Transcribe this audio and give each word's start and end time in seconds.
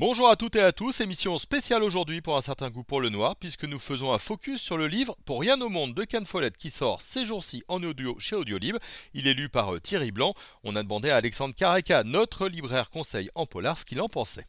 Bonjour 0.00 0.30
à 0.30 0.36
toutes 0.36 0.56
et 0.56 0.62
à 0.62 0.72
tous, 0.72 1.02
émission 1.02 1.36
spéciale 1.36 1.82
aujourd'hui 1.82 2.22
pour 2.22 2.34
un 2.34 2.40
certain 2.40 2.70
goût 2.70 2.82
pour 2.82 3.02
le 3.02 3.10
noir, 3.10 3.36
puisque 3.36 3.64
nous 3.64 3.78
faisons 3.78 4.14
un 4.14 4.16
focus 4.16 4.58
sur 4.58 4.78
le 4.78 4.86
livre 4.86 5.14
Pour 5.26 5.42
rien 5.42 5.60
au 5.60 5.68
monde 5.68 5.92
de 5.92 6.04
Ken 6.04 6.24
Follett 6.24 6.56
qui 6.56 6.70
sort 6.70 7.02
ces 7.02 7.26
jours-ci 7.26 7.62
en 7.68 7.82
audio 7.82 8.16
chez 8.18 8.34
Audiolib. 8.34 8.78
Il 9.12 9.28
est 9.28 9.34
lu 9.34 9.50
par 9.50 9.74
euh, 9.74 9.78
Thierry 9.78 10.10
Blanc. 10.10 10.32
On 10.64 10.74
a 10.74 10.82
demandé 10.82 11.10
à 11.10 11.16
Alexandre 11.16 11.54
Caraca, 11.54 12.02
notre 12.02 12.48
libraire 12.48 12.88
conseil 12.88 13.28
en 13.34 13.44
polar, 13.44 13.78
ce 13.78 13.84
qu'il 13.84 14.00
en 14.00 14.08
pensait. 14.08 14.46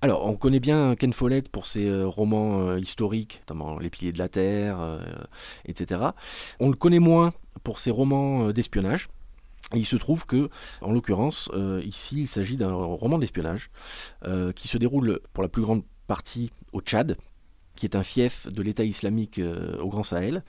Alors, 0.00 0.26
on 0.26 0.36
connaît 0.36 0.58
bien 0.58 0.96
Ken 0.96 1.12
Follett 1.12 1.50
pour 1.50 1.66
ses 1.66 1.86
euh, 1.86 2.06
romans 2.06 2.62
euh, 2.62 2.80
historiques, 2.80 3.40
notamment 3.40 3.78
Les 3.78 3.90
Piliers 3.90 4.12
de 4.12 4.18
la 4.18 4.30
Terre, 4.30 4.78
etc. 5.66 6.00
On 6.60 6.70
le 6.70 6.76
connaît 6.76 6.98
moins 6.98 7.34
pour 7.62 7.78
ses 7.78 7.90
romans 7.90 8.52
d'espionnage. 8.52 9.08
Et 9.74 9.78
il 9.78 9.86
se 9.86 9.96
trouve 9.96 10.26
que, 10.26 10.48
en 10.80 10.92
l'occurrence, 10.92 11.50
euh, 11.54 11.80
ici, 11.84 12.20
il 12.20 12.28
s'agit 12.28 12.56
d'un 12.56 12.72
roman 12.72 13.18
d'espionnage 13.18 13.70
euh, 14.24 14.52
qui 14.52 14.68
se 14.68 14.78
déroule 14.78 15.20
pour 15.32 15.42
la 15.42 15.48
plus 15.48 15.62
grande 15.62 15.82
partie 16.06 16.50
au 16.72 16.80
Tchad, 16.80 17.16
qui 17.74 17.86
est 17.86 17.96
un 17.96 18.02
fief 18.02 18.46
de 18.50 18.62
l'État 18.62 18.84
islamique 18.84 19.38
euh, 19.38 19.78
au 19.78 19.88
Grand 19.88 20.02
Sahel. 20.02 20.44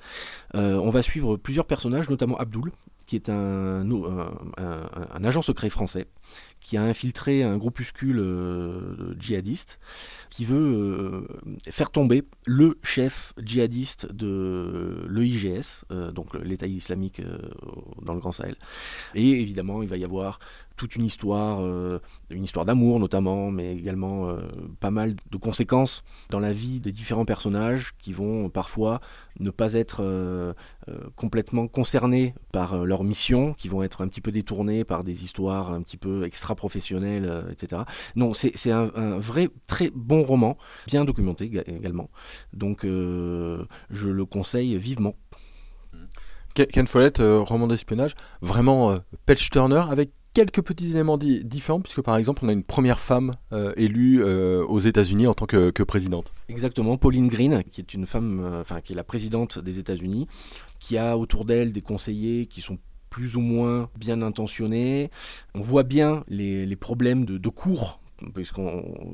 on 0.53 0.89
va 0.89 1.01
suivre 1.01 1.37
plusieurs 1.37 1.65
personnages, 1.65 2.09
notamment 2.09 2.37
Abdul, 2.37 2.71
qui 3.05 3.17
est 3.17 3.29
un, 3.29 3.85
agent 5.23 5.41
secret 5.41 5.69
français, 5.69 6.07
qui 6.61 6.77
a 6.77 6.83
infiltré 6.83 7.43
un 7.43 7.57
groupuscule 7.57 9.15
djihadiste, 9.19 9.77
qui 10.29 10.45
veut 10.45 11.27
faire 11.69 11.91
tomber 11.91 12.23
le 12.45 12.77
chef 12.81 13.33
djihadiste 13.41 14.11
de 14.11 15.05
l'EIGS, 15.09 15.83
donc 16.13 16.33
l'État 16.35 16.67
islamique 16.67 17.21
dans 18.03 18.13
le 18.13 18.19
Grand 18.19 18.31
Sahel. 18.31 18.55
Et 19.15 19.29
évidemment, 19.41 19.81
il 19.83 19.89
va 19.89 19.97
y 19.97 20.03
avoir 20.03 20.39
toute 20.75 20.95
une 20.95 21.05
histoire, 21.05 21.59
une 22.31 22.43
histoire 22.43 22.65
d'amour 22.65 22.99
notamment, 22.99 23.51
mais 23.51 23.75
également 23.75 24.35
pas 24.79 24.89
mal 24.89 25.15
de 25.29 25.37
conséquences 25.37 26.03
dans 26.31 26.39
la 26.39 26.51
vie 26.51 26.79
des 26.79 26.91
différents 26.91 27.25
personnages 27.25 27.93
qui 27.99 28.11
vont 28.11 28.49
parfois 28.49 28.99
ne 29.39 29.51
pas 29.51 29.73
être 29.73 30.55
complètement 31.15 31.67
concernés 31.67 32.33
par 32.51 32.85
leur 32.85 33.03
mission, 33.03 33.53
qui 33.53 33.67
vont 33.67 33.83
être 33.83 34.01
un 34.01 34.07
petit 34.07 34.19
peu 34.19 34.31
détournés 34.31 34.83
par 34.83 35.03
des 35.03 35.23
histoires 35.23 35.71
un 35.71 35.83
petit 35.83 35.97
peu 35.97 36.23
extra 36.25 36.55
professionnel, 36.55 37.25
euh, 37.25 37.51
etc. 37.51 37.83
Non, 38.15 38.33
c'est 38.33 38.71
un, 38.71 38.87
vrai 39.17 39.49
très 39.67 39.91
bon 39.93 40.23
roman, 40.23 40.57
bien 40.87 41.05
documenté 41.05 41.45
également. 41.67 42.09
Donc 42.53 42.85
euh, 42.85 43.65
je 43.89 44.09
le 44.09 44.25
conseille 44.25 44.77
vivement. 44.77 45.15
Ken 46.53 46.87
Follett, 46.87 47.19
euh, 47.19 47.39
roman 47.41 47.67
d'espionnage, 47.67 48.15
vraiment 48.41 48.95
Patch 49.25 49.49
Turner 49.49 49.83
avec 49.89 50.11
quelques 50.33 50.61
petits 50.61 50.91
éléments 50.91 51.17
différents, 51.17 51.79
puisque 51.79 52.01
par 52.01 52.17
exemple, 52.17 52.41
on 52.43 52.49
a 52.49 52.53
une 52.53 52.63
première 52.63 52.99
femme 52.99 53.35
élue 53.77 54.23
aux 54.23 54.79
États-Unis 54.79 55.27
en 55.27 55.35
tant 55.35 55.45
que, 55.45 55.83
présidente. 55.83 56.33
Exactement, 56.49 56.97
Pauline 56.97 57.27
Green, 57.27 57.63
qui 57.71 57.81
est 57.81 57.93
une 57.93 58.07
femme, 58.07 58.59
enfin, 58.59 58.81
qui 58.81 58.93
est 58.93 58.95
la 58.95 59.03
présidente 59.03 59.59
des 59.59 59.77
États-Unis, 59.77 60.27
qui 60.79 60.97
a 60.97 61.19
autour 61.19 61.45
d'elle 61.45 61.71
des 61.71 61.81
conseillers 61.81 62.47
qui 62.47 62.61
sont 62.61 62.79
plus 63.13 63.35
ou 63.35 63.41
moins 63.41 63.89
bien 63.95 64.23
intentionnés. 64.23 65.11
On 65.53 65.61
voit 65.61 65.83
bien 65.83 66.23
les, 66.29 66.75
problèmes 66.75 67.25
de, 67.25 67.49
cours 67.49 67.99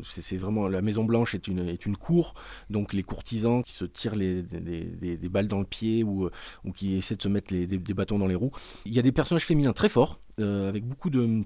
c'est 0.03 0.37
vraiment 0.37 0.67
la 0.67 0.81
Maison 0.81 1.03
Blanche 1.03 1.35
est 1.35 1.47
une 1.47 1.97
cour 1.97 2.33
donc 2.69 2.93
les 2.93 3.03
courtisans 3.03 3.63
qui 3.63 3.73
se 3.73 3.85
tirent 3.85 4.15
des, 4.15 5.29
balles 5.29 5.47
dans 5.47 5.59
le 5.59 5.65
pied 5.65 6.03
ou, 6.03 6.29
qui 6.75 6.95
essaient 6.95 7.15
de 7.15 7.21
se 7.21 7.27
mettre 7.27 7.53
des, 7.53 7.93
bâtons 7.93 8.19
dans 8.19 8.27
les 8.27 8.35
roues 8.35 8.51
il 8.85 8.93
y 8.93 8.99
a 8.99 9.01
des 9.01 9.11
personnages 9.11 9.45
féminins 9.45 9.73
très 9.73 9.89
forts 9.89 10.19
euh, 10.39 10.69
avec 10.69 10.85
beaucoup 10.85 11.09
de 11.09 11.43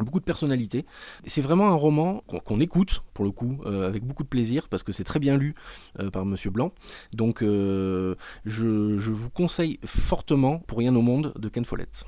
beaucoup 0.00 0.20
de 0.20 0.24
personnalité. 0.24 0.86
C'est 1.24 1.42
vraiment 1.42 1.68
un 1.68 1.74
roman 1.74 2.22
qu'on 2.26 2.60
écoute, 2.60 3.02
pour 3.14 3.24
le 3.24 3.30
coup, 3.30 3.60
euh, 3.66 3.86
avec 3.86 4.04
beaucoup 4.04 4.22
de 4.22 4.28
plaisir, 4.28 4.68
parce 4.68 4.82
que 4.82 4.92
c'est 4.92 5.04
très 5.04 5.18
bien 5.18 5.36
lu 5.36 5.54
euh, 6.00 6.10
par 6.10 6.24
Monsieur 6.24 6.50
Blanc. 6.50 6.72
Donc 7.12 7.42
euh, 7.42 8.14
je, 8.44 8.66
vous 9.10 9.30
conseille 9.30 9.78
fortement 9.84 10.58
Pour 10.60 10.78
rien 10.78 10.94
au 10.96 11.02
monde 11.02 11.32
de 11.38 11.48
Ken 11.48 11.64
Follett. 11.64 12.04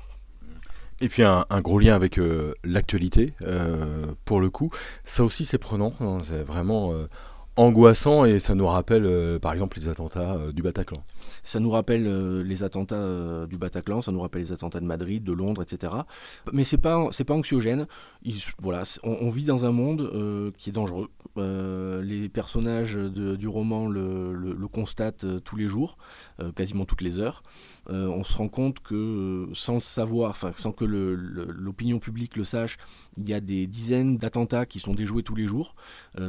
Et 1.01 1.09
puis 1.09 1.23
un, 1.23 1.43
gros 1.61 1.79
lien 1.79 1.93
avec 1.93 2.19
l'actualité, 2.63 3.33
pour 4.23 4.39
le 4.39 4.49
coup. 4.49 4.71
Ça 5.03 5.23
aussi 5.23 5.45
c'est 5.45 5.57
prenant, 5.57 5.91
hein, 5.99 6.19
c'est 6.23 6.43
vraiment 6.43 6.93
angoissant 7.57 8.25
et 8.25 8.39
ça 8.39 8.53
nous 8.53 8.67
rappelle 8.67 9.05
euh, 9.05 9.39
par 9.39 9.53
exemple 9.53 9.77
les 9.77 9.87
attentats 9.87 10.33
euh, 10.33 10.51
du 10.51 10.61
Bataclan. 10.61 11.01
Ça 11.43 11.59
nous 11.59 11.69
rappelle 11.69 12.05
euh, 12.05 12.43
les 12.43 12.63
attentats 12.63 13.45
du 13.47 13.57
Bataclan, 13.57 14.01
ça 14.01 14.11
nous 14.11 14.19
rappelle 14.19 14.41
les 14.41 14.51
attentats 14.51 14.79
de 14.79 14.85
Madrid, 14.85 15.23
de 15.23 15.31
Londres, 15.31 15.61
etc. 15.61 15.93
Mais 16.51 16.63
c'est 16.63 16.77
pas 16.77 17.09
pas 17.25 17.33
anxiogène. 17.33 17.87
voilà, 18.59 18.83
on, 19.03 19.29
vit 19.29 19.45
dans 19.45 19.65
un 19.65 19.71
monde 19.71 20.53
qui 20.57 20.69
est 20.69 20.73
dangereux. 20.73 21.09
les 21.37 22.29
personnages 22.29 22.95
du 22.95 23.47
roman 23.47 23.87
le, 23.87 24.67
constatent 24.71 25.25
tous 25.43 25.55
les 25.55 25.67
jours, 25.67 25.97
quasiment 26.55 26.85
toutes 26.85 27.01
les 27.01 27.19
heures. 27.19 27.41
on 27.89 28.23
se 28.23 28.37
rend 28.37 28.47
compte 28.47 28.79
que 28.79 29.47
sans 29.53 29.75
le 29.75 29.79
savoir, 29.79 30.37
sans 30.55 30.71
que 30.71 30.85
l'opinion 30.85 31.99
publique 31.99 32.35
le 32.35 32.43
sache, 32.43 32.77
il 33.17 33.27
y 33.27 33.33
a 33.33 33.39
des 33.39 33.65
dizaines 33.65 34.17
d'attentats 34.17 34.65
qui 34.65 34.79
sont 34.79 34.93
déjoués 34.93 35.23
tous 35.23 35.35
les 35.35 35.45
jours, 35.45 35.75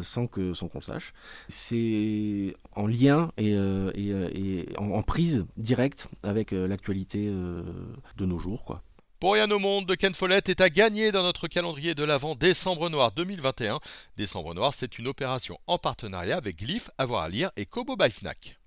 sans 0.03 0.26
que 0.26 0.54
sans 0.54 0.69
qu'on 0.69 0.81
sache. 0.81 1.12
C'est 1.49 2.54
en 2.75 2.87
lien 2.87 3.31
et, 3.37 3.54
euh, 3.54 3.91
euh, 3.97 4.65
en, 4.78 5.03
prise 5.03 5.47
directe 5.56 6.09
avec 6.22 6.53
euh, 6.53 6.66
l'actualité 6.66 7.27
de 7.27 8.27
nos 8.27 8.38
jours. 8.38 8.65
Quoi. 8.65 8.82
Pour 9.21 9.34
rien 9.34 9.50
au 9.50 9.59
monde 9.59 9.87
de 9.87 9.94
Ken 9.94 10.15
Follett 10.15 10.49
est 10.49 10.60
à 10.60 10.69
gagner 10.69 11.12
dans 11.12 11.22
notre 11.22 11.49
calendrier 11.49 11.94
de 11.94 12.04
l'Avent 12.04 12.34
Décembre 12.34 12.91
Noir 12.91 13.12
2021. 13.12 13.81
Décembre 14.16 14.54
Noir, 14.54 14.75
c'est 14.75 14.99
une 14.99 15.09
opération 15.09 15.59
en 15.66 15.78
partenariat 15.78 16.37
avec 16.37 16.59
Glyph, 16.59 16.91
Avoir 16.99 17.22
à 17.22 17.28
lire 17.28 17.50
et 17.56 17.66
Kobo 17.66 17.97
by 17.97 18.10
Fnac. 18.10 18.59